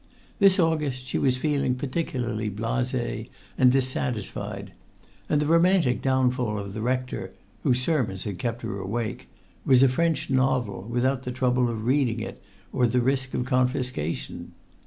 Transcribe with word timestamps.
This 0.39 0.57
August 0.57 1.05
she 1.05 1.19
was 1.19 1.37
feeling 1.37 1.75
particularly 1.75 2.49
blasée 2.49 3.29
and 3.55 3.71
dissatisfied; 3.71 4.73
and 5.29 5.39
the 5.39 5.45
romantic 5.45 6.01
downfall 6.01 6.57
of 6.57 6.73
the 6.73 6.81
rector—whose 6.81 7.79
sermons 7.83 8.23
had 8.23 8.39
kept 8.39 8.63
her 8.63 8.79
awake—was 8.79 9.83
a 9.83 9.87
French 9.87 10.31
novel 10.31 10.81
without 10.89 11.21
the 11.21 11.31
trouble 11.31 11.69
of 11.69 11.85
reading 11.85 12.19
it 12.19 12.41
or 12.73 12.87
the 12.87 12.99
risk 12.99 13.35
of 13.35 13.45
confiscation. 13.45 14.53